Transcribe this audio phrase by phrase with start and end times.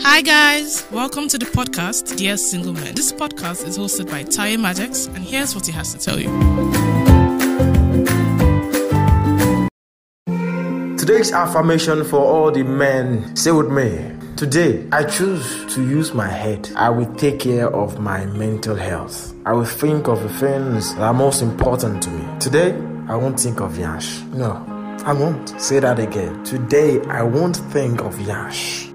[0.00, 0.86] Hi, guys.
[0.90, 2.94] Welcome to the podcast, Dear Single Men.
[2.94, 6.28] This podcast is hosted by Taye Majex, and here's what he has to tell you.
[10.96, 13.34] Today's affirmation for all the men.
[13.36, 14.12] Say with me.
[14.36, 16.70] Today, I choose to use my head.
[16.76, 19.34] I will take care of my mental health.
[19.44, 22.24] I will think of the things that are most important to me.
[22.38, 22.72] Today,
[23.08, 24.20] I won't think of Yash.
[24.32, 24.64] No,
[25.04, 25.60] I won't.
[25.60, 26.44] Say that again.
[26.44, 28.87] Today, I won't think of Yash.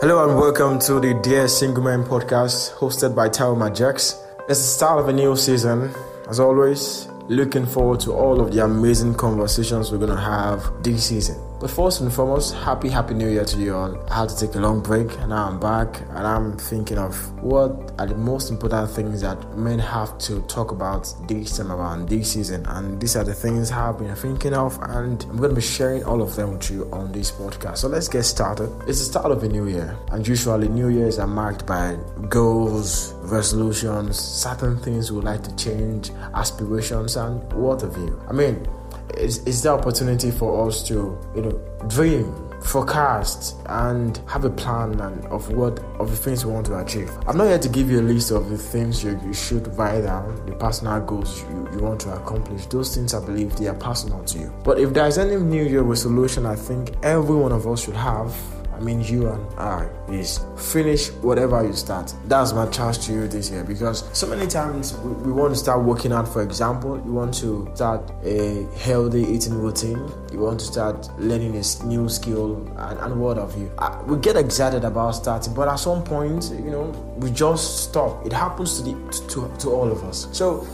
[0.00, 4.20] Hello and welcome to the Dear Single Man podcast hosted by Taye Majex.
[4.48, 5.94] It's the start of a new season.
[6.28, 11.06] As always, looking forward to all of the amazing conversations we're going to have this
[11.06, 11.36] season.
[11.64, 13.98] But first and foremost, happy, happy new year to you all.
[14.10, 17.16] I had to take a long break and now I'm back and I'm thinking of
[17.42, 22.10] what are the most important things that men have to talk about this time around
[22.10, 22.66] this season.
[22.66, 26.04] And these are the things I've been thinking of and I'm going to be sharing
[26.04, 27.78] all of them with you on this podcast.
[27.78, 28.70] So let's get started.
[28.86, 31.96] It's the start of a new year and usually new years are marked by
[32.28, 38.20] goals, resolutions, certain things we like to change, aspirations and what have you.
[38.28, 38.68] I mean,
[39.10, 45.24] it's, the opportunity for us to, you know, dream, forecast, and have a plan and
[45.26, 47.10] of what of the things we want to achieve.
[47.26, 50.02] I'm not here to give you a list of the things you, you should write
[50.02, 52.66] down, the personal goals you, you want to accomplish.
[52.66, 54.54] Those things I believe they are personal to you.
[54.64, 58.34] But if there's any New Year resolution, I think every one of us should have
[58.76, 62.12] I mean you and I, is finish whatever you start.
[62.26, 65.58] That's my challenge to you this year because so many times we, we, want to
[65.58, 66.26] start working out.
[66.26, 71.56] For example, you want to start a healthy eating routine, you want to start learning
[71.56, 73.70] a new skill, and, and what of you.
[73.78, 76.84] I, we get excited about starting, but at some point, you know,
[77.18, 78.26] we just stop.
[78.26, 78.94] It happens to the
[79.28, 80.28] to, to all of us.
[80.32, 80.66] So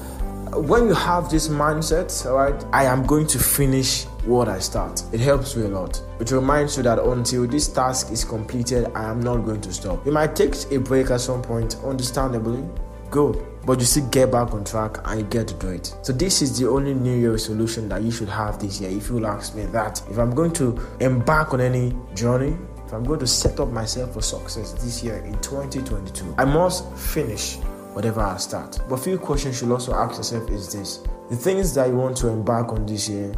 [0.52, 4.58] uh, when you have this mindset, all right, I am going to finish what I
[4.58, 5.02] start.
[5.12, 6.02] It helps me a lot.
[6.20, 10.04] It reminds you that until this task is completed, I am not going to stop.
[10.04, 12.62] You might take a break at some point, understandably,
[13.10, 15.94] good, but you still get back on track and you get to do it.
[16.02, 18.90] So this is the only New Year resolution that you should have this year.
[18.90, 22.56] If you ask me that, if I'm going to embark on any journey,
[22.86, 26.92] if I'm going to set up myself for success this year in 2022, I must
[26.94, 27.56] finish
[27.94, 28.80] whatever I start.
[28.88, 32.16] But few questions you should also ask yourself is this: the things that you want
[32.18, 33.32] to embark on this year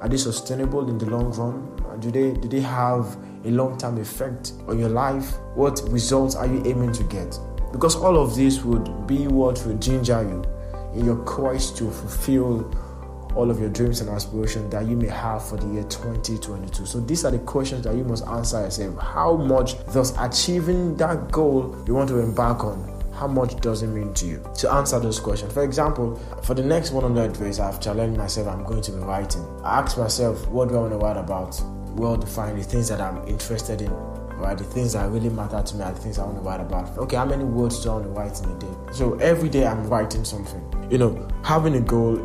[0.00, 2.00] are they sustainable in the long run?
[2.00, 5.36] Do they do they have a long-term effect on your life?
[5.54, 7.38] What results are you aiming to get?
[7.72, 10.44] Because all of this would be what will ginger you
[10.98, 12.70] in your quest to fulfill
[13.34, 16.86] all of your dreams and aspirations that you may have for the year 2022.
[16.86, 18.98] So these are the questions that you must answer yourself.
[18.98, 23.88] How much does achieving that goal you want to embark on how much does it
[23.88, 24.44] mean to you?
[24.58, 25.52] To answer those questions.
[25.52, 29.42] For example, for the next 100 days, I've challenged myself I'm going to be writing.
[29.64, 31.60] I ask myself, what do I want to write about?
[31.96, 34.56] Well defined, the things that I'm interested in, right?
[34.56, 36.96] The things that really matter to me are the things I want to write about.
[36.98, 38.92] Okay, how many words do I want to write in a day?
[38.92, 40.62] So every day I'm writing something.
[40.90, 42.20] You know, having a goal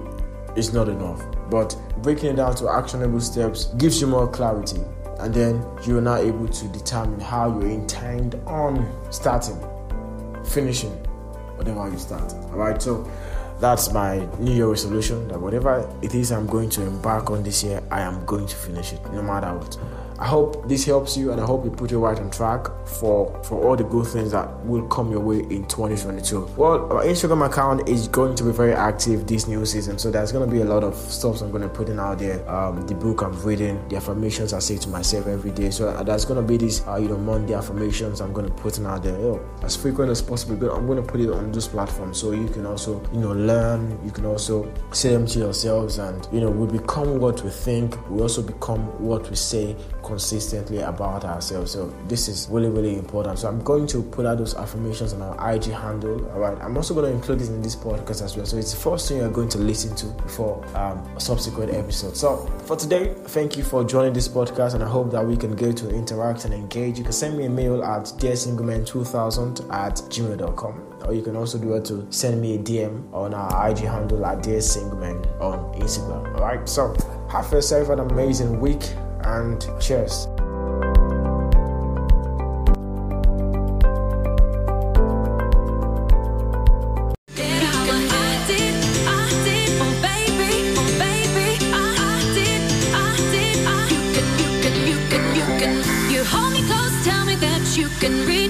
[0.58, 4.82] is not enough, but breaking it down to actionable steps gives you more clarity.
[5.20, 9.58] And then you are now able to determine how you intend on starting
[10.52, 10.92] finishing
[11.56, 12.34] whatever you start.
[12.34, 13.10] All right, so
[13.60, 17.64] that's my New Year resolution that whatever it is I'm going to embark on this
[17.64, 19.78] year, I am going to finish it no matter what.
[20.22, 23.42] I hope this helps you and I hope it put you right on track for
[23.44, 26.48] for all the good things that will come your way in 2022.
[26.56, 30.32] Well, our Instagram account is going to be very active this new season, so there's
[30.32, 32.48] going to be a lot of stuff I'm going to put in out there.
[32.48, 35.72] Um, the book I'm reading, the affirmations I say to myself every day.
[35.72, 38.54] So uh, there's going to be these uh, you know Monday affirmations I'm going to
[38.54, 40.56] put in out there yo, as frequent as possible.
[40.56, 43.32] But I'm going to put it on this platform so you can also you know
[43.32, 44.00] learn.
[44.06, 47.98] You can also say them to yourselves, and you know we become what we think.
[48.08, 49.76] We also become what we say
[50.12, 51.72] consistently about ourselves.
[51.72, 53.40] So this is really, really important.
[53.40, 56.30] So I'm going to put out those affirmations on our IG handle.
[56.32, 56.58] All right.
[56.62, 58.46] I'm also going to include it in this podcast as well.
[58.46, 62.18] So it's the first thing you're going to listen to before um, subsequent episode.
[62.18, 65.56] So for today, thank you for joining this podcast, and I hope that we can
[65.56, 66.98] get to interact and engage.
[66.98, 71.74] You can send me a mail at dearsingleman2000 at gmail.com or you can also do
[71.74, 76.36] it to send me a DM on our IG handle at Dear Singleman on Instagram.
[76.36, 76.96] All right, so
[77.30, 78.84] have yourself an amazing week
[79.24, 80.28] and cheers.
[97.74, 98.41] You can read